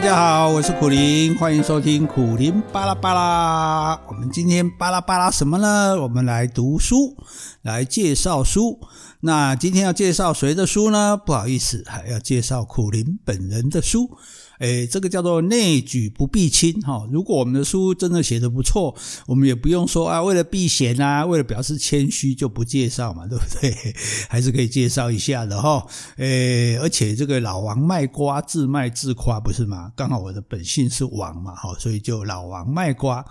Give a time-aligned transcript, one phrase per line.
[0.00, 4.00] 大家好，我是苦林，欢迎收听苦林巴拉巴拉。
[4.08, 6.00] 我们今天巴拉巴拉什么呢？
[6.00, 7.18] 我们来读书，
[7.60, 8.80] 来介绍书。
[9.20, 11.18] 那今天要介绍谁的书呢？
[11.18, 14.16] 不好意思，还要介绍苦林本人的书。
[14.60, 17.06] 诶，这个叫做内举不避亲哈。
[17.10, 18.94] 如果我们的书真的写得不错，
[19.26, 23.74] 我们也不用说啊，为了避嫌啊，为了表示谦虚就不介绍嘛，对不对？
[24.28, 25.86] 还是可以介绍一下的哈。
[26.16, 29.90] 诶，而且这个老王卖瓜，自卖自夸，不是吗？
[29.96, 33.24] 刚好我的本性是王嘛，哈，所以就老王卖瓜。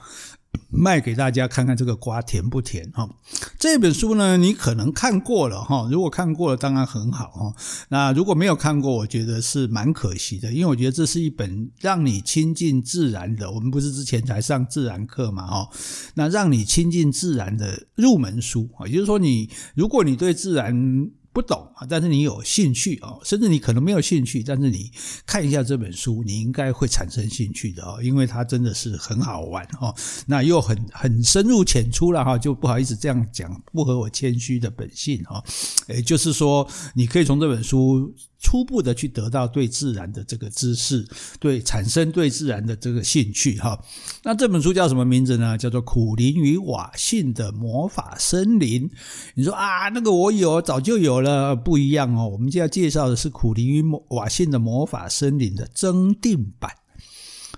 [0.71, 3.09] 卖给大家看看这个瓜甜不甜哈？
[3.57, 5.87] 这本书呢，你可能看过了哈。
[5.91, 7.53] 如果看过了，当然很好哈。
[7.89, 13.51] 那如果没有看过，我觉得是蛮可惜的，因为我觉得这是一本让你亲近自然的。
[13.51, 15.69] 我们不是之前才上自然课嘛哈？
[16.13, 24.91] 那让你亲近自然的入门书啊，也就是说，你如果你对自然不懂啊，但是你有兴趣啊，甚至你可能没有兴趣，但是你
[25.25, 29.93] 看一下这本书，你应该会产生兴趣的哦，因为它真的是很好玩哦，
[30.25, 35.43] 那又很很深入浅出了哈，就不好意思这样讲，不合我谦虚的本性哈，
[35.87, 38.13] 诶，就是说你可以从这本书。
[38.39, 41.05] 初步的去得到对自然的这个知识，
[41.39, 43.77] 对产生对自然的这个兴趣哈。
[44.23, 45.57] 那这本书叫什么名字呢？
[45.57, 48.89] 叫做《苦灵与瓦信的魔法森林》。
[49.35, 52.29] 你说啊，那个我有，早就有了，不一样哦。
[52.29, 56.71] 我们就要介绍的是《苦灵与瓦信的魔法森林》的增订版。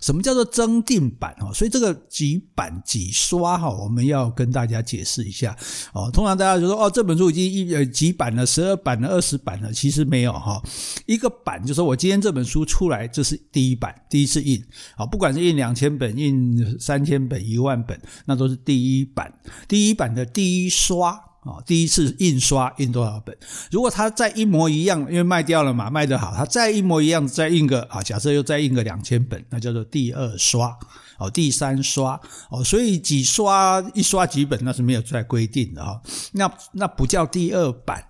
[0.01, 1.53] 什么叫做增订版哦？
[1.53, 5.55] 所以这个几版几刷哈，我们要跟大家解释一下
[5.93, 6.09] 哦。
[6.11, 10.61] 通常大家就说哦，这本书已经一呃几版了，十二版了，二十版了，其实没有哈。
[11.05, 14.61] 一个版就是我今天这本书出来，这是第一版，第一次印
[14.95, 19.31] 啊，不管是印两千本、印三千本、一万本，那都是第一版，
[19.67, 21.30] 第一版的第一刷。
[21.41, 23.35] 啊，第一次印刷印多少本？
[23.71, 30.77] 如果它再一模一样，因为卖掉了嘛，卖得好，它再一模一样，再印个啊，假设又再印个两千本，那叫做第二刷
[31.17, 32.19] 哦，第三刷
[32.51, 35.99] 哦，所以几刷一刷几本那是没有在规定的哈，
[36.33, 38.05] 那那不叫第二版，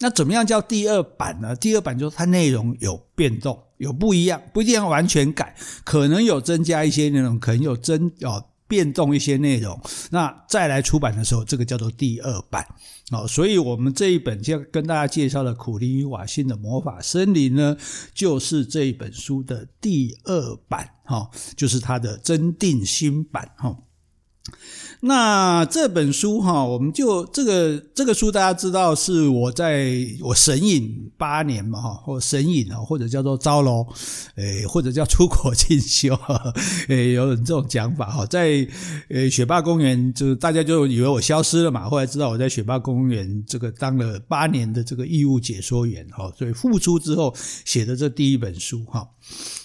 [0.00, 1.54] 那怎么样叫第二版呢？
[1.54, 8.44] 第二版就是它内容有变动，有不一样，不一定要完全改，可能有增加一些内容，可能有增哦。
[8.72, 9.78] 变动一些内容，
[10.10, 12.66] 那再来出版的时候，这个叫做第二版
[13.10, 13.28] 哦。
[13.28, 17.76] 所以，我们这一本就跟大家介绍的《苦力与瓦辛的魔法森林》呢，
[18.14, 23.76] 就是这一本书的第二版哈，就是它的增订新版哈。
[25.04, 33.84] 那这本书哈，我们就这个这个书，大家知道是我在我神隐八年嘛哈，或神隐啊，或者叫做招楼，
[34.36, 36.16] 诶，或者叫出国进修，
[36.86, 38.64] 诶，有这种讲法哈，在
[39.08, 49.08] 诶雪霸公园，就大家就以为我消失了嘛，后来知道我在雪霸公园这个当了八年的这个义务解说员哈，所以复出之后写的这第一本书哈。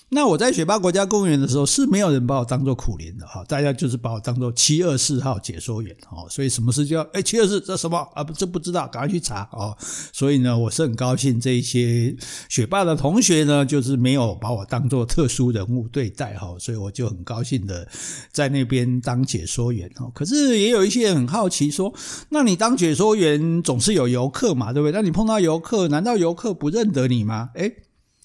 [0.09, 9.75] 那我在雪霸国家公园的时候是没有人把我当做苦苓的哈，大家就是把我当做七二四号解说员哦，所以什么事就要哎七二四这什么啊不这不知道，赶快去查哦。
[10.13, 12.16] 所以呢，我是很高兴这一些
[12.47, 17.85] 雪霸的同学呢，就是没有把我当做特殊人物对待哈，所以我就很高兴的
[18.31, 20.09] 在那边当解说员哦。
[20.16, 21.94] 可是也有一些人很好奇说，
[22.29, 24.94] 那你当解说员总是有游客嘛，对不对？
[24.94, 27.50] 那你碰到游客，难道游客不认得你吗？
[27.56, 27.69] 哎，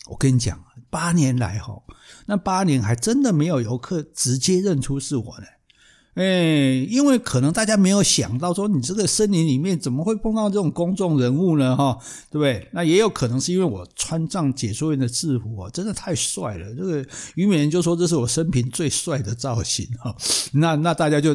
[0.09, 0.62] 我跟你讲。
[0.93, 1.83] 八年来哈，
[2.27, 5.47] 那八年还真的没有游客直接认出是我呢。
[6.15, 6.25] 哎，
[6.91, 11.75] 因为可能大家没有想到说，你这个森林里面怎么会碰到这种公众人物呢？
[11.75, 11.99] 哈，
[12.31, 12.69] 对不对？
[12.73, 16.75] 那也有可能是因为我穿上解说员的制服啊，真的太帅了。
[16.75, 20.15] 这个虞美人就说这是我生平最帅的造型哈。
[20.53, 21.34] 那那大家就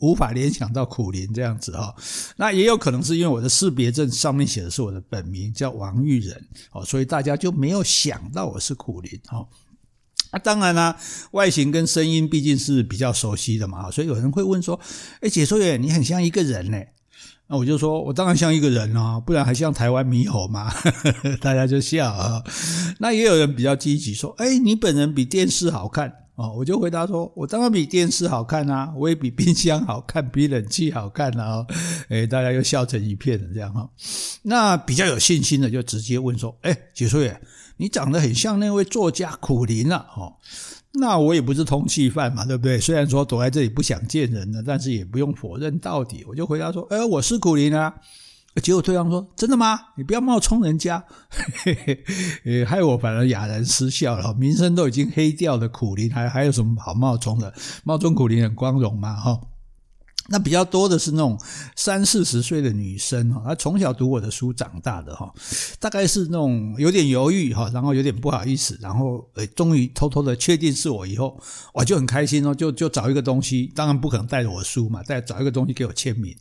[0.00, 1.94] 无法联想到苦苓这样子哈。
[2.36, 9.46] 那也有可能是因为我的识别证上面写的是我的本名叫王玉仁哦，所以大家就没有想到我是苦苓哈。
[10.30, 10.96] 啊，当然啦，
[11.32, 14.78] 外形跟声音毕竟是比较熟悉的嘛，所以有人会问说
[15.22, 16.78] ：“诶，解说员，你很像一个人呢。”
[17.50, 20.70] 那我就说：“我当然像一个人啊，不然还像台湾猕猴吗？”
[21.40, 22.42] 大家就笑啊。
[22.98, 31.64] 那也有人比较积极说：“诶，你本人比电视好看哦。”我就回答说：“我当然比电视好看啊，我也比冰箱好看，比冷气好看啊。”
[32.10, 33.88] 诶，大家又笑成一片了这样哈。
[34.42, 37.40] 那比较有信心的就直接问说：“诶，解说员。”
[37.78, 40.34] 你长得很像那位作家苦苓啊，哦，
[40.92, 42.78] 那我也不是通缉犯嘛，对不对？
[42.78, 46.24] 虽然说躲在这里不想见人了，但是也不用否认到底。
[46.28, 47.94] 我就回答说，哎，我是苦苓啊。
[48.62, 49.78] 结果对方说，真的吗？
[49.96, 51.04] 你不要冒充人家，
[51.62, 52.04] 嘿嘿
[52.44, 54.34] 嘿，害我反而哑然失笑了。
[54.34, 57.54] 名声都已经黑掉的苦苓，还还有什么好冒充的？
[57.84, 59.40] 冒充苦苓很光荣嘛，哈。
[60.30, 61.38] 那比较多的是那种
[61.74, 65.32] 三四十岁的女生哈，她从小读我的书长大的哈，
[65.80, 71.40] 大概是那种有点犹豫哈，然后有点不好意思，然后诶，终于偷偷的确定是我以后，
[71.72, 76.36] 我就很开心哦，就就找一个东西，当然不可能带着我书嘛，带找一个东西给我签名，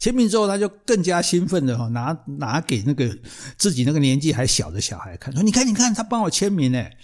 [0.00, 3.16] 签名之后他就更加兴奋的哈，拿拿给那个
[3.56, 6.96] 自己那个年纪还小的小孩看，说你看你看他帮我签名诶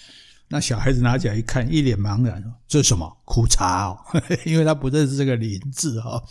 [0.48, 3.10] 那小孩子拿起来一看，一脸茫然，：“这是什么？
[3.24, 3.98] 苦茶哦，
[4.44, 6.22] 因为他不认识这个林字哈。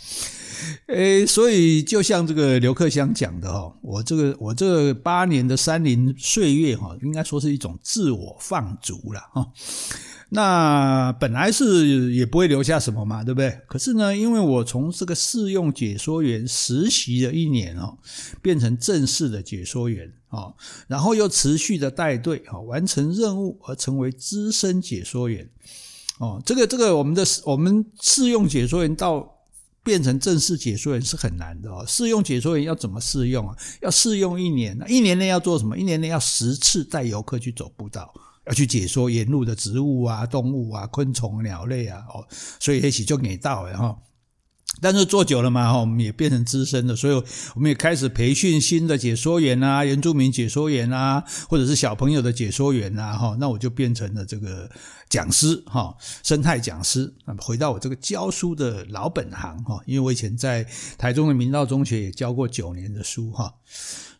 [0.86, 9.46] 诶，所以就像这个刘克襄讲的哈，我这个我这八年的山林岁月哈，应该说是一种自我放逐了哈。”
[10.30, 13.60] 那本来是也不会留下什么嘛，对不对？
[13.68, 17.98] 可是呢，因为我从这个试用解说员实习了一年哦，
[18.42, 20.54] 变成正式的解说员哦，
[20.88, 25.48] 然后又持续的带队啊，完成任务而成为资深解说员
[26.18, 26.42] 哦。
[26.44, 29.30] 这个这个，我们的我们试用解说员到
[29.84, 31.84] 变成正式解说员是很难的哦。
[31.86, 33.56] 试用解说员要怎么试用啊？
[33.82, 35.78] 要试用一年，一年内要做什么？
[35.78, 38.12] 一年内要十次带游客去走步道。
[38.46, 42.26] 要去解说沿路的植物啊、动物啊、昆虫、鸟类啊，哦，
[42.60, 43.96] 所以也许就给到了哈。
[44.80, 47.14] 但是做久了嘛，哈，我们也变成资深的，所以
[47.54, 54.68] 我们也开始培训新的解说员啊、原住民解说员啊，或者是小朋友的解说员啊，哈，那我就变成了这个
[55.08, 55.94] 讲师哈，
[56.24, 57.14] 生态讲师。
[57.38, 60.66] 回到我这个教书的老本行哈，因为我以前在
[60.98, 63.54] 台中的明道中学也教过九年的书哈。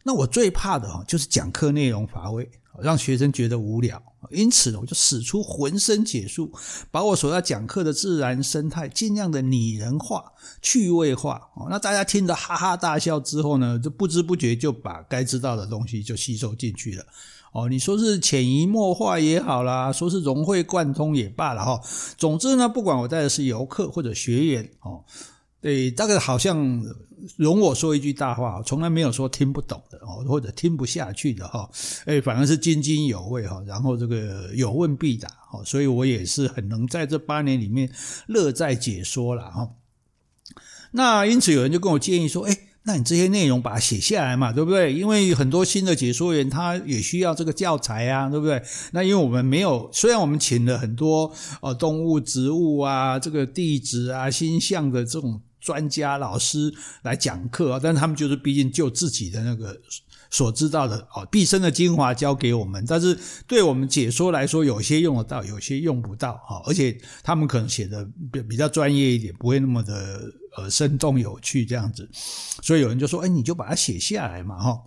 [0.04, 2.48] 那我最怕的哈，就是讲课内容乏味。
[2.82, 4.02] 让学生觉得无聊，
[4.32, 6.50] 因此呢，我就使出浑身解数，
[6.90, 10.24] 把我所要讲课的自然生态尽量的拟人化、
[10.60, 11.40] 趣味化。
[11.54, 17.06] 哦，那大家听得哈哈大笑之后呢，就不知不觉就把该知道的东西就吸收进去了。
[17.52, 21.80] 哦，你说是潜移默化也好啦，说是融会贯通也罢了哈。
[22.18, 25.04] 总之呢，不管我带的是游客或者学员，哦。
[25.64, 26.84] 对，大概好像
[27.38, 31.66] 容我说一句大话，从来没有说听不懂的哦，或者听不下去的哈，
[32.04, 37.90] 哎，反而是津津有味哈，然后这个有问必答哈，所以我也是很能在这八年里面
[38.26, 39.70] 乐在解说了哈。
[40.90, 44.92] 那因此有人就跟我建议说，哎，那你这些内容把它写下来嘛，对不对？
[44.92, 48.62] 因为很多新的解说员他也需要这个教材啊，对不对？
[48.92, 51.32] 那因为我们没有，虽然我们请了很多
[51.62, 55.40] 呃动物、植物啊，这个地质啊、星象的这种。
[55.64, 56.72] 专家老师
[57.02, 59.80] 来讲课，但是他们就是毕竟就自己的那个
[60.30, 62.84] 所知道的哦，毕生的精华教给我们。
[62.86, 66.62] 但是对我们解说来说，有些用得到，有些用不到哈。
[66.66, 72.06] 而且他们可能写的比比较专业一点，不会那么的呃生动有趣这样子。
[72.62, 74.82] 所以有人就说：“哎，你就把它写下来嘛，哈。”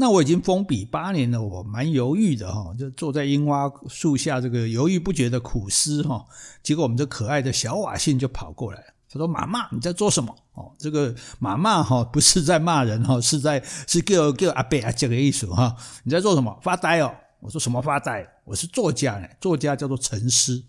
[0.00, 6.24] 那我已经封笔八年了，我蛮犹豫的哈，就坐在樱花树下这个犹豫不决的苦思哈。
[6.62, 8.86] 结果我们这可爱的小瓦信就跑过来了。
[9.10, 10.36] 他说：“妈妈，你在做什么？
[10.52, 15.74] 哦，这个妈妈哈，不是在骂人哈，是在是叫叫阿伯阿姐的意思哈。
[16.04, 16.58] 你在做什么？
[16.62, 17.14] 发呆哦。
[17.40, 18.26] 我说什么发呆？
[18.44, 20.62] 我是作家呢，作家叫做沉思。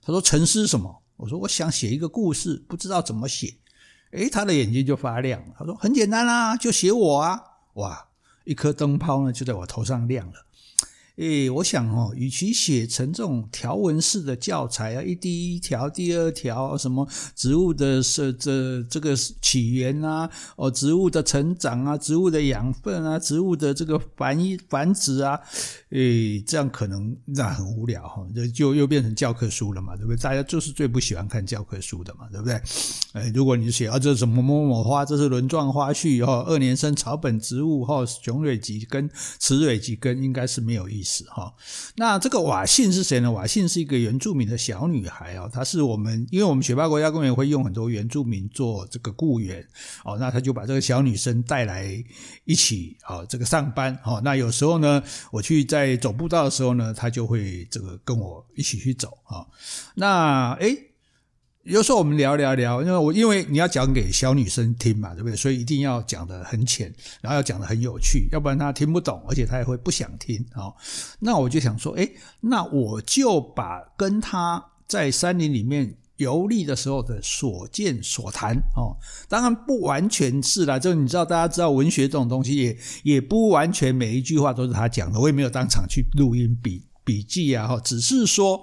[0.00, 1.02] 他说沉思什么？
[1.16, 3.58] 我说我想写一个故事，不知道怎么写。
[4.12, 5.42] 诶，他的眼睛就发亮。
[5.58, 7.42] 他说很简单啦，就写我啊。
[7.74, 8.06] 哇，
[8.44, 10.46] 一颗灯泡呢就在我头上亮了。”
[11.16, 24.36] 诶，我想哦，与其写成这种条文式的教材啊，一第一条、第二条，什么植物的这这这个起源啊，哦，植物的成长啊，植物的养分啊，植物的这个繁
[24.68, 25.38] 繁殖啊，
[25.90, 30.16] 诶，这样可能那很无聊哈，就就又变成教科书了嘛，对不对？
[30.16, 32.60] 大家就是最不喜欢看教科书的嘛，对不对？
[33.12, 41.14] 诶，如果你写啊，这什么某某花，这是轮状花序哈，二年生草本植物哈，雄蕊几根，雌蕊几根，应该是没有意义思。
[41.14, 41.54] 是哈，
[41.94, 43.30] 那这个瓦信是谁呢？
[43.30, 49.64] 瓦信是一个原住民的小女孩哦，她是我们，因为我们雪霸国家公园会用很多原住民做这个雇员
[50.04, 52.02] 哦，那她就把这个小女生带来
[52.44, 54.20] 一起啊，这个上班哦。
[54.24, 59.46] 那有时候呢，我去在走步道的时候呢，她就会这个跟我一起去走啊。
[59.94, 60.76] 那诶。
[61.64, 65.34] 有时候我们聊聊聊，因为我因为你要讲给小女生听嘛，对不对？
[65.34, 66.92] 所以一定要讲得很浅，
[67.22, 70.68] 然后要讲得很有趣，要不然她听不懂，而且她也会不想听啊。
[71.20, 78.92] 那我就想说，诶，那我就把跟她在山林里面游历的时候的所见所谈哦，
[79.26, 88.62] 当然不完全是啦，就你知道，大家知道文学这种东西也也不完全每一句话都是她讲的，我也没有当场去录音笔笔记啊，哈，只是说，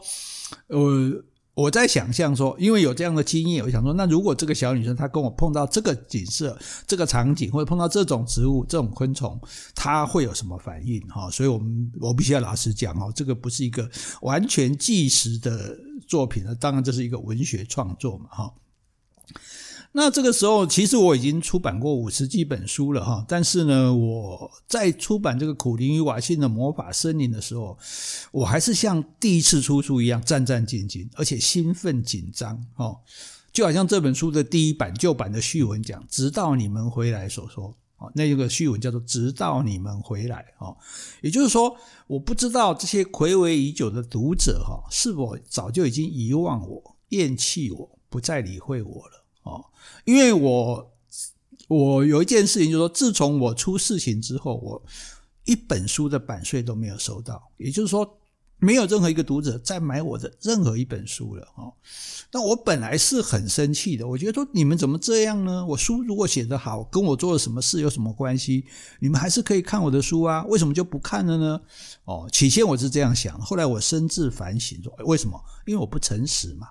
[0.68, 1.24] 呃。
[1.62, 9.40] 我在想象说，因为有这样的经验，我想说，那如果这个小女生她跟我碰到这个景色、这个场景，或者碰到这种植物、这种昆虫，
[9.76, 11.00] 她会有什么反应？
[11.08, 13.88] 哈，所以我们我必须要老实讲哦，这个不是一个
[14.22, 15.78] 完全纪实的
[16.08, 18.52] 作品，当然这是一个文学创作嘛，哈。
[19.94, 27.78] 那这个时候，其实我已经出版过五十几本书了哈，但是呢，我在出版这个《苦灵与瓦信的魔法森林》的时候，
[28.32, 33.00] 我还是像第一次出书一样战战兢兢，而且兴奋紧张哦，
[33.52, 40.78] 就好像这本书的第一版旧版的序文讲“直到你们回来”所说哦，那个序文叫做“直到你们回来”哦，
[41.22, 41.76] 也就是说，
[42.08, 49.21] 我不知道这些睽违已久的读者哈，是否早就已经遗忘我、厌弃我、不再理会我了。
[49.44, 49.66] 哦，
[50.06, 50.94] 因为我
[51.68, 54.82] 我有一件事情，就是说，自从我出事情之后，我
[55.46, 58.20] 一本书的版税都没有收到，也就是说，
[58.60, 61.48] 没有任何一个读者再买我的任何一本书了。
[61.56, 61.74] 哦，
[62.32, 65.66] 那我本来是很生气的，我觉得说你们怎么这样呢？
[65.66, 68.64] 我书如果写得好，跟我做了什么事有什么关系？
[69.00, 71.60] 你们还是可以看我的书啊，为什么就不看了呢？
[72.06, 75.42] 哦，起先我是这样想，后来我深自反省说，为什么？
[75.66, 76.68] 因为我不诚实嘛。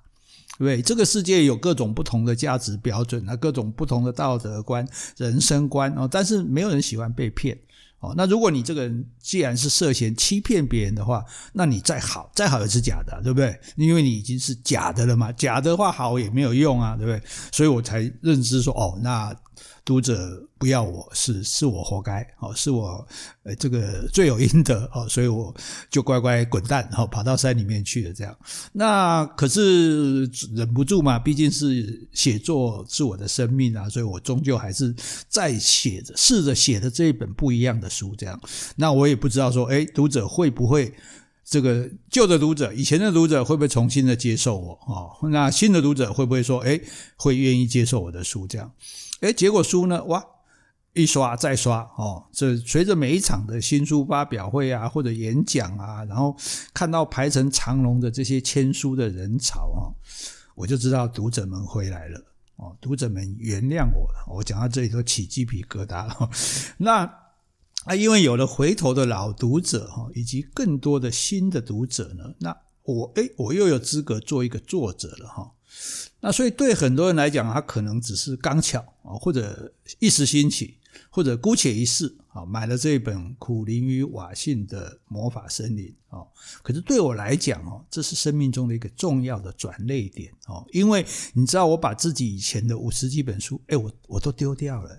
[0.60, 4.86] 对，这个世界有各种不同的价值标准啊，各种不同的道德观、
[5.16, 7.58] 人生观哦，但是没有人喜欢被骗。
[8.00, 8.12] 哦。
[8.16, 13.58] 那如果你这个人既然是涉嫌欺骗别人的话，那你再好再好也是假的，对不对？
[13.76, 17.22] 因为你已经是假的了嘛，假的话好也没有用啊，对不对？
[17.52, 19.34] 所以我才认知说，哦，那。
[19.82, 23.04] 读者不要我是是我活该哦，是我
[23.42, 25.52] 呃这个 罪有应得哦，所以我
[25.90, 28.36] 就乖乖滚蛋然哦，跑到山里面去了这样。
[28.72, 34.94] 那可是忍不住嘛，毕竟是写作是我的生命啊，所以我终究还是
[35.28, 38.40] 在写着，试着写的这一本不一样的书这样。
[38.76, 40.94] 那我也不知道说，诶，读者会不会
[41.44, 45.28] 这个旧的读者，以前的读者会不会重新的接受我哦？
[45.30, 46.80] 那新的读者会不会说，诶，
[47.16, 48.72] 会愿意接受我的书这样？
[49.22, 50.02] 诶，结果书呢？
[50.04, 50.24] 哇，
[50.92, 52.24] 一刷再刷哦。
[52.32, 56.34] 这随着每一场的新书发表会啊，或者演讲啊，然后
[56.72, 59.90] 看到排成长龙的这些签书的人潮啊，
[60.54, 62.18] 我就知道读者们回来了
[62.56, 62.76] 哦。
[62.80, 64.24] 读者们原谅我了。
[64.28, 66.30] 我讲到这里都起鸡皮疙瘩了。
[66.78, 67.04] 那
[67.84, 75.52] 啊，因为有了回头的老读者哈，以及更多的新的读者呢，那我诶，我又有资格做一个作者了哈。
[76.20, 80.76] 那所以对很多人来讲，他可能只是刚巧啊，或者一时兴起，
[81.08, 86.26] 或者姑且一试啊，买了这一本《苦苓与瓦信的魔法森林》啊。
[86.62, 94.90] 可是对我来讲哦，这是生命中的一个重要的转捩点哦，因为你知道，我把自己以前的五十几本书，诶，我我都丢掉了。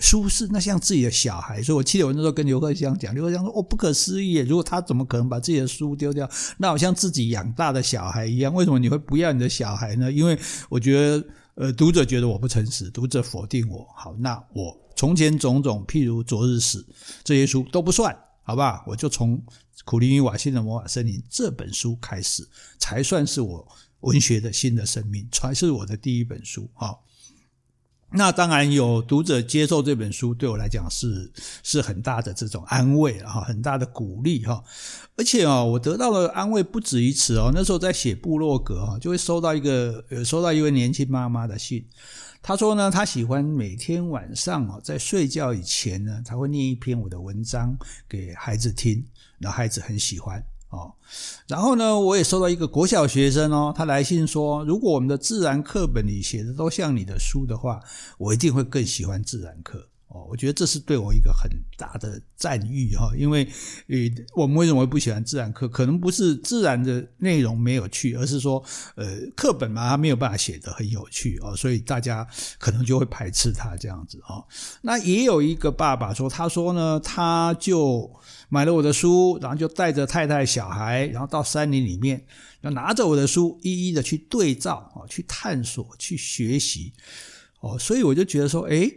[0.00, 4.38] 书是那像自己的小孩，所以我记得我那时候跟刘克襄讲，刘克襄说：“哦，不可思议！
[4.38, 6.28] 如果他怎么可能把自己的书丢掉？
[6.56, 8.52] 那好像自己养大的小孩一样。
[8.54, 10.10] 为什么你会不要你的小孩呢？
[10.10, 10.38] 因为
[10.70, 11.24] 我觉得，
[11.56, 13.86] 呃，读者觉得我不诚实，读者否定我。
[13.94, 16.86] 好，那我从前种种，譬如昨日死，
[17.22, 18.82] 这些书都不算，好吧？
[18.86, 19.36] 我就从
[19.84, 23.68] 《苦苓与瓦信的魔法森林》这本书开始，才算是我
[24.00, 26.70] 文学的新的生命，才是我的第一本书。
[26.72, 27.04] 好。
[28.12, 31.30] 那当然有读者接受这本书，对我来讲是
[31.62, 34.62] 是很大的这种安慰哈，很大的鼓励哈。
[35.16, 37.50] 而且啊，我得到的安慰不止于此哦。
[37.54, 41.86] 那时候在写部落格哈，就会收到一个呃，收到一位年轻妈妈的信。
[42.42, 47.76] 她说呢，她喜欢每天晚上啊，在睡觉以前呢，她会念一篇我的文章
[48.08, 49.04] 给孩子听，
[49.38, 50.42] 然后孩子很喜欢。
[50.70, 50.94] 哦，
[51.46, 57.80] 然后呢，我也收到一个国小学生哦，他来信说，如果我们的自然课本里写的都像你的书的话，
[58.18, 59.88] 我一定会更喜欢自然课。
[60.12, 63.44] 哦，我觉得这是对我一个很大的赞誉哈，因为
[63.86, 63.96] 呃，
[64.34, 65.68] 我们为什么会不喜欢自然课？
[65.68, 68.62] 可能不是自然的内容没有趣，而是说
[68.96, 72.26] 呃，课本嘛，它没有办法写得很有趣哦，所以大家
[72.58, 74.44] 可能就会排斥它这样子哦。
[74.82, 78.10] 那也有一个爸爸说，他说呢，他就。
[78.52, 82.20] 买了我的书，然后就带着太太、小孩，然后到山林里面，
[82.62, 86.92] 要拿着我的书，一一的去对照啊，去探索，去学习，
[87.60, 88.92] 哦，所以我就觉得说，诶，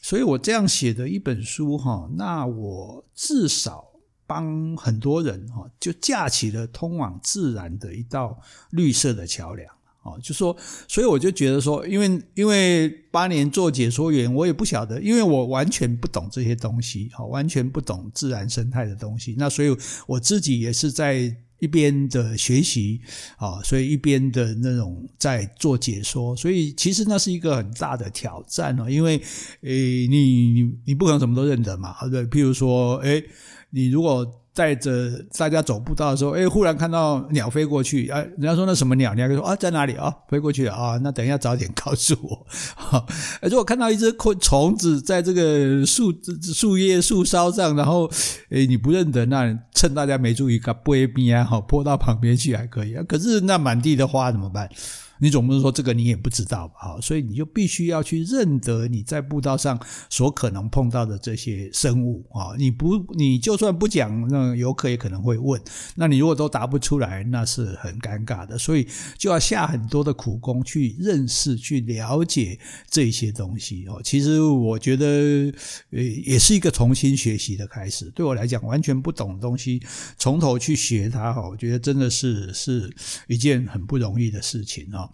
[0.00, 3.84] 所以我这样写的一本书哈，那我至少
[4.26, 8.40] 帮很多人哈，就架起了通往自然的一道
[8.70, 9.68] 绿色的桥梁。
[10.02, 10.56] 哦，就说，
[10.88, 19.34] 所以我就觉得说，因为因为八年做解说员，我也不晓得，因为我完全不懂这些东西，哈，完全不懂自然生态的东西。
[19.36, 19.76] 那所以
[20.06, 23.00] 我自己也是在一边的学习，
[23.36, 26.34] 啊，所以一边的那种在做解说。
[26.34, 29.16] 所以其实那是一个很大的挑战哦，因为
[29.60, 33.24] 诶，你你你不可能什么都认得嘛，对，譬如说，诶，
[33.70, 34.28] 你如果。
[34.60, 39.14] 带着大家走步道的时候，哎，忽然看到鸟飞过去，哎，人家说那什么鸟？
[39.14, 40.14] 你还可以说啊，在哪里啊？
[40.28, 42.46] 飞过去了啊，那等一下早点告诉我。
[42.76, 43.02] 哈，
[43.40, 46.12] 如果看到一只昆虫子在这个树
[46.42, 48.06] 树叶树梢上，然后
[48.50, 53.02] 哎你不认得，那趁大家没注意，给它拨一边啊，好拨到旁边去还可以啊。
[53.08, 54.68] 可是那满地的花怎么办？
[55.20, 56.74] 你总不能说这个你也不知道吧？
[56.80, 62.54] 哈，所以你就必须要去认得你在步道上所可能碰到的这些生物啊！
[62.56, 65.60] 你不，你就算不讲，那游客也可能会问。
[65.94, 68.56] 那你如果都答不出来，那是很尴尬的。
[68.56, 68.86] 所以
[69.18, 72.58] 就要下很多的苦功去认识、去了解
[72.88, 74.00] 这些东西哦。
[74.02, 75.52] 其实我觉得，
[75.90, 78.10] 呃，也是一个重新学习的开始。
[78.14, 79.82] 对我来讲，完全不懂的东西，
[80.16, 82.90] 从头去学它，哈，我觉得真的是是
[83.28, 85.09] 一件很不容易的事情啊。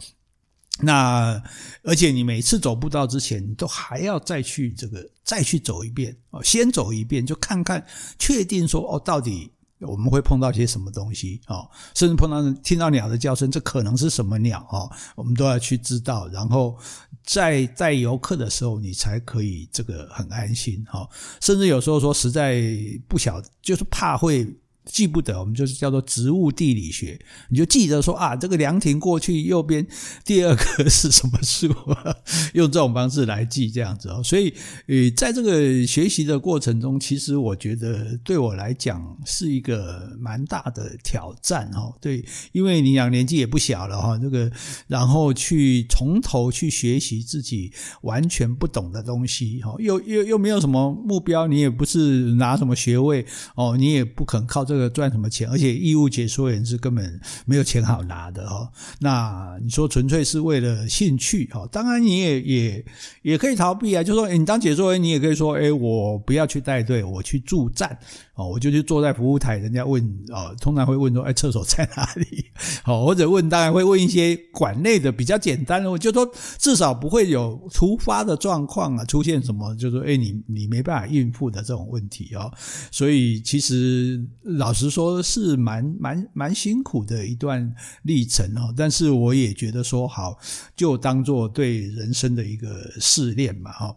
[0.80, 1.42] 那
[1.83, 7.85] 而且你每次走步道之前，你都还要再去这个再去走一遍哦，先走一遍，就看看
[8.18, 16.76] 确定说哦，到底我们会碰到些什么东西哦，甚至碰到听到鸟的叫声，这可能是什么鸟哦，我们都要去知道，然后
[17.25, 21.09] 在带游客的时候，你才可以这个很安心哦。
[21.40, 22.62] 甚至有时候说实在
[23.09, 24.47] 不晓，就是怕会。
[24.87, 27.19] 记不得，我们就是叫做植物地理学，
[27.50, 29.85] 你就记得说啊，这个凉亭过去右边
[30.25, 31.66] 第二个是什么树，
[32.55, 34.23] 用这种方式来记这样子哦。
[34.23, 34.55] 所以，
[34.87, 41.93] 呃，在这个学习的过程中，其实我觉得对我来讲是一个蛮大的挑战哦。
[42.00, 44.49] 对，因为你俩年纪也不小了哈，这个
[44.87, 53.26] 然后去从头去学习自己完全不懂的东西哈，又又又没有什么目标，你也不是拿什么学位
[53.57, 54.75] 哦，你也不肯靠这个。
[54.76, 55.49] 这个赚什么钱？
[55.49, 58.68] 而且义务解说员是根本没有钱好拿的哦。
[59.00, 61.66] 那你说纯粹是为了兴趣哦？
[61.73, 62.85] 当然你也也
[63.23, 67.99] 也可以逃避啊，就说你当解说员，你也可以说，诶我不要去带队，我去助战
[68.35, 72.45] 哦，我就去坐在服务台，人家问哦，通常会问说，诶厕所在哪里？
[72.85, 82.52] 哦，或者问，当然会问一些馆内的比较简单的，我就说至少不会有突发的状况啊，出现什么，就说诶你你没办法应付的这种问题哦。
[82.90, 88.75] 所以其实老老实说，是蛮蛮蛮辛苦的一段历程哦。
[88.77, 90.37] 但是我也觉得说，好，
[90.75, 93.95] 就当做对人生的一个试炼嘛，哈。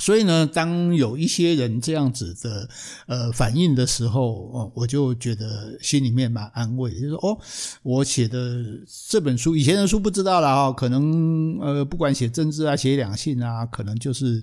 [0.00, 2.68] 所以呢，当有一些人这样子的
[3.06, 7.38] 呃反应的时候，哦，我就觉得心里面蛮安慰，就是说，哦，
[7.82, 8.64] 我写的
[9.08, 14.40] 这本书，以前的书不知道了哈，可能呃，不管写政治啊，写两性啊，可能就是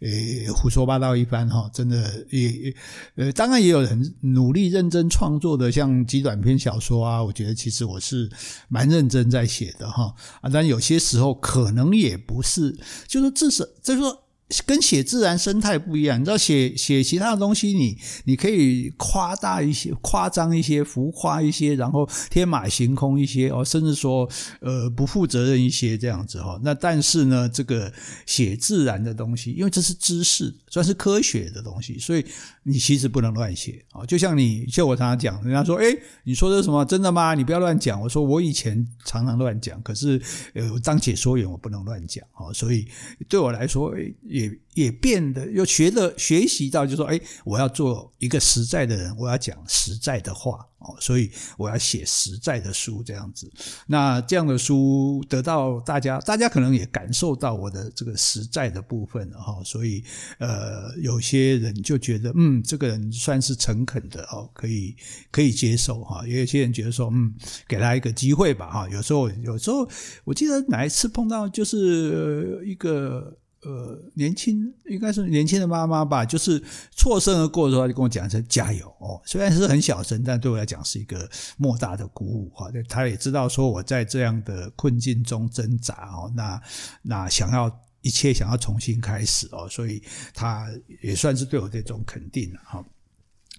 [0.00, 2.74] 呃胡说八道一番哈，真的也
[3.16, 8.30] 呃，当然也有人努力认真创作的，像极短篇小说啊，我觉得其实我是
[8.68, 14.24] 蛮认真在写的哈啊，但有些时候可能也不是，就是至少就是说。
[14.64, 24.26] 跟写自然生态不一样，你知道写写其他的东西你，你可以夸大一些、夸张一些、浮夸一些，然后天马行空一些哦，甚至说
[24.60, 26.58] 呃不负责任一些这样子哈。
[26.62, 27.92] 那但是呢，这个
[28.24, 32.24] 写自然的东西，因为这是知识，算是科学的东西，所以
[32.62, 34.06] 你其实不能乱写啊。
[34.06, 36.82] 就像你，就我常常讲，人家说，诶，你说的什么？
[36.86, 37.34] 真的吗？
[37.34, 38.00] 你不要乱讲。
[38.00, 40.18] 我说我以前常常乱讲，可是
[40.54, 42.50] 呃，当解说员我不能乱讲啊。
[42.54, 42.88] 所以
[43.28, 44.14] 对我来说，诶。
[44.38, 53.50] 也也变得又学了学习到，就是说，哎，我要做一个实在的人，我要讲实在的话哦，所以我要写实在的书这样子。
[53.88, 59.60] 那这样的书得到大家，大家可能也感受到我的这个实在的部分哈。
[59.64, 60.04] 所以
[60.38, 64.94] 呃，有些人就觉得，嗯，这个人算是诚恳的哦，可以
[65.32, 66.24] 可以接受哈。
[66.24, 67.34] 也有些人觉得说，嗯，
[67.66, 68.88] 给他一个机会吧哈。
[68.90, 69.88] 有时候有时候，
[70.22, 73.36] 我记得哪一次碰到就是一个。
[73.62, 79.20] 呃，年轻应该是年轻的妈妈吧，就是错身而过的时候，就跟我讲一声加油哦。
[79.24, 82.70] 虽然是很小声，但对我来讲是一个莫大的鼓舞哈。
[82.88, 86.62] 他也知道说我在这样的困境中挣扎哦，那
[87.02, 87.68] 那想要
[88.02, 90.00] 一切想要重新开始哦，所以
[90.32, 90.68] 他
[91.02, 92.84] 也算是对我这种肯定哈。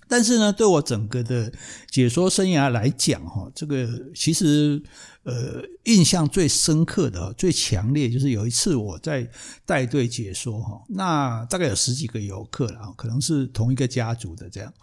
[0.07, 1.53] 但是呢，对我整个的
[1.91, 4.81] 解说生涯来讲，哈，这个其实
[5.29, 9.29] 呃印象最深刻的、最强烈，就是有一次我在
[9.65, 14.73] 带队解说，哈，那大概有十几个游客了，可能是同一个家族的这样。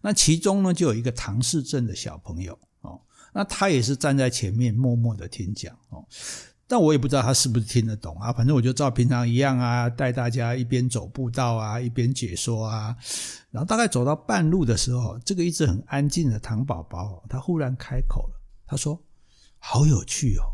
[0.00, 3.00] 那其中呢，就有一个唐氏症的小朋友，哦，
[3.32, 6.04] 那他也是站在前面默默的听讲，哦。
[6.68, 12.96] 但我也不知道他是不是听得懂啊，反正我就照平常一样啊，带大家一边走步道啊，一边解说啊。
[13.52, 19.00] 然后大概走到半路的时候，这个一直很安静的唐宝宝，他忽然开口了，他说
[19.66, 20.44] ：“好有趣哦！”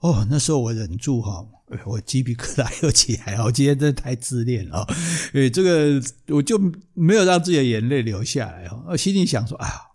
[0.00, 1.46] 哦，那时候我忍住哈，
[1.86, 4.86] 我鸡皮疙瘩又起来了，我今天真的太自恋了，
[5.32, 6.60] 诶，这个我就
[6.94, 9.88] 没有让自己的眼泪流下来哈，我心里想说啊。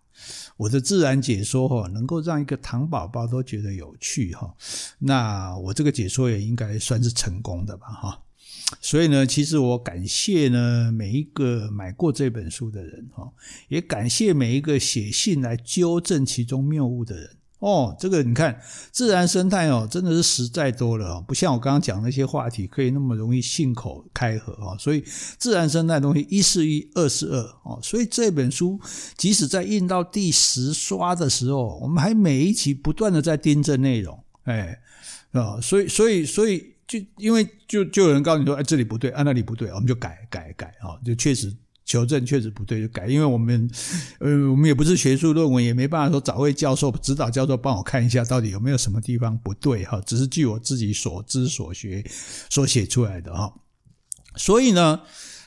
[0.58, 4.56] 我的自然解说哈，能够让一个糖宝宝都觉得有趣哈，
[4.98, 8.24] 那我这个解说也应该算是成功的吧哈。
[8.82, 13.32] 所以呢，其实我感谢呢每一个买过这本书的人哈，
[13.68, 18.60] 也感谢每一个写信来纠正其中谬误的人哦，这个你看，
[18.92, 24.76] 自然生态哦，真的是实在多了哦，不像我刚刚讲那些话题可以那么容易信口开河哦。
[24.80, 25.04] 所以
[25.40, 27.80] 自然生态东西一是一，二是二哦。
[27.82, 28.80] 所以这本书
[29.18, 34.80] 即使在印到第十刷的时候，我们还每一期不断的在订正内容，哎
[35.32, 41.52] 啊，所以所以所以就因为就就有人告诉你说，哎，这里不对，啊那里不对，我们就改改改啊，就确实。
[41.88, 43.68] 求证确实不对就改，因为我们，
[44.20, 52.06] 呃，我们也不是学术论文，也没办法说找位教授、指导教授帮我看一下到底有没有什么地方不对哈，只是据我自己所知所学
[52.50, 53.52] 所写出来的哈。
[54.36, 55.00] 所以呢，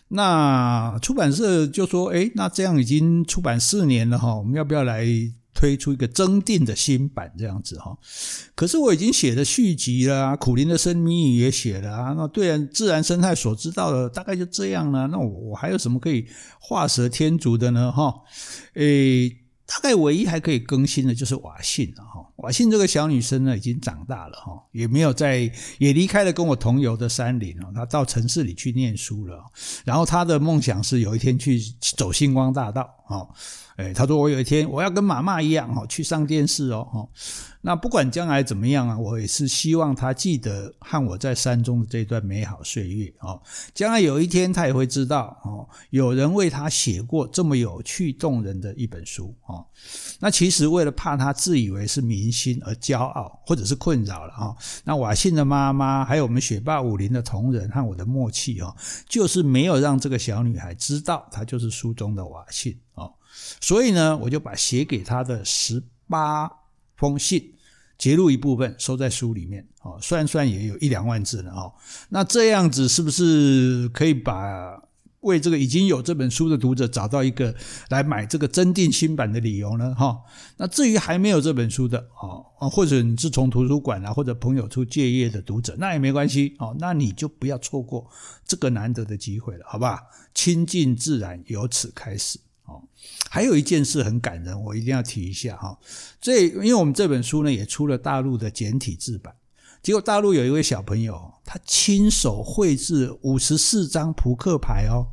[0.08, 5.06] 那出版社就说，哎，那这样已经出版四年了哈，我们要不要来？
[5.60, 7.94] 推出一个增订的新版这样子哈，
[8.54, 16.26] 可是我已经写了续集了啊，苦林的生命也写了啊，那对，自然生态所知道的大概就这样了，那我我还有什么可以
[16.58, 18.10] 画蛇添足的呢哈？
[18.72, 19.36] 诶，
[19.70, 29.44] 大概唯一还可以更新的就是瓦信了哈，瓦信这个小女生呢已经长大了哈，也没有在也离开了跟我同游的山林哦，她到城市里去念书了，
[29.84, 31.60] 然后她的梦想是有一天去
[31.96, 33.28] 走星光大道啊。
[33.76, 37.08] 哎，他说我有一天我要跟妈妈一样哈，去上电视哦。
[37.62, 43.40] 那不管将来怎么样啊，我也是希望他记得和我在山中的这段美好岁月哦。
[43.72, 45.59] 将来有一天他也会知道哦，
[45.90, 49.64] 有人为他写过这么有趣动人的一本书哦。
[50.18, 54.56] 那其实为了怕他自以为是明星而骄傲或者是困扰了哈。
[54.84, 58.74] 那瓦信的妈妈还有我们雪霸武林的同仁和我的默契哦，
[59.08, 63.12] 就是没有让这个小女孩知道她就是书中的瓦信哦。
[63.60, 66.50] 所以呢，我就把写给她的十八
[66.96, 67.54] 封信
[67.96, 71.72] 截录一部分收在书里面，哦，算算也有一两万字了哦。
[72.08, 74.79] 那这样子是不是可以把
[75.20, 77.54] 为这个已经有这本书的读者找到一个
[77.90, 79.94] 来买这个增订新版的理由呢？
[79.94, 80.18] 哈，
[80.56, 88.08] 那至于还没有这本书的哦，或者你是从图书馆啊或者朋友处借阅的读者，那也没关系哦，那你就不要错过
[88.46, 90.00] 这个难得的机会了，好吧？
[90.34, 92.38] 亲近自然由此开始。
[92.64, 92.82] 哦
[93.28, 95.78] 还有一件事很感人，我一定要提一下哈。
[96.20, 99.34] 这因为我们这本书呢也出了大陆的简体字版，
[99.82, 105.08] 结果大陆有一位小朋友，他亲手绘制五十四张扑克牌哦，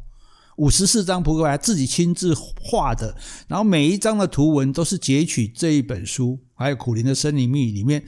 [0.58, 3.15] 五十四张扑克牌自己亲自画的，
[3.47, 8.03] 然后每一张的图文都是截取这一本书，还有《苦林的森林秘》里面。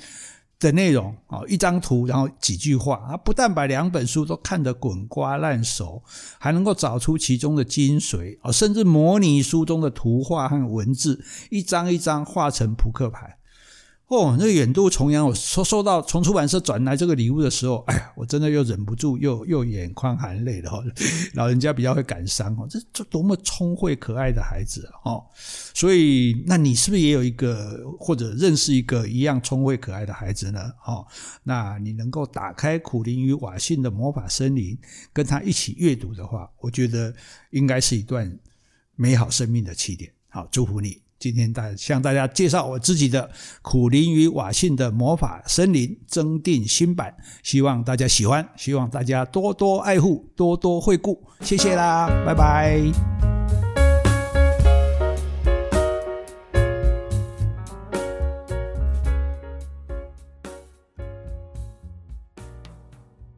[0.59, 6.03] 的内容哦，一张图，然后几句话，他不但把两本书都看得滚瓜烂熟，
[6.37, 13.38] 还能够找出其中的精髓哦，甚至模拟书中的图画和文字，一张一张画成扑克牌。
[14.09, 20.83] 哦，那个远渡重洋，我收收到从出版社转来这个礼物的时候，哎呀，我真的又忍不住又又眼眶含泪了哈。
[21.35, 25.23] 老人家比较会感伤哦，这这多么聪慧可爱的孩子哦。
[25.75, 30.59] 所以，那你是不是也有一个或者认识一个一样聪慧可爱的孩子呢？
[30.87, 31.05] 哦，
[31.43, 34.75] 那你能够打开苦灵与瓦信的魔法森林，
[35.13, 37.13] 跟他一起阅读的话，我觉得
[37.51, 38.39] 应该是一段
[38.95, 40.11] 美好生命的起点。
[40.29, 41.08] 好，祝福你。
[41.19, 43.27] 今天大向大家介绍我自己的
[43.61, 53.38] 《苦灵与瓦信的魔法森林》增订新版，希望大家喜欢，希望大家多多爱护，多多惠顾，谢谢啦，拜拜。